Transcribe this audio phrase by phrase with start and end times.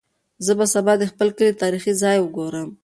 [0.45, 2.69] زه به سبا د خپل کلي تاریخي ځای وګورم.